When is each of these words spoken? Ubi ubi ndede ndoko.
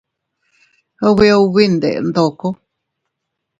Ubi 1.09 1.27
ubi 1.41 1.63
ndede 1.73 1.99
ndoko. 2.09 2.47